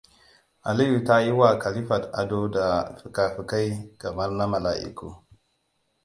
Aliyu 0.63 1.03
ta 1.05 1.15
yi 1.23 1.31
wa 1.31 1.59
Khalifat 1.59 2.03
ado 2.13 2.47
da 2.51 2.95
fikafikai 3.01 3.67
kamar 3.97 4.31
na 4.31 4.47
mala'iku. 4.47 5.07